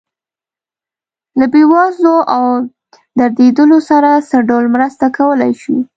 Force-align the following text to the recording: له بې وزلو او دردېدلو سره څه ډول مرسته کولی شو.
له 1.39 1.45
بې 1.51 1.63
وزلو 1.71 2.15
او 2.35 2.43
دردېدلو 3.17 3.77
سره 3.89 4.09
څه 4.29 4.37
ډول 4.49 4.65
مرسته 4.75 5.05
کولی 5.17 5.51
شو. 5.61 5.75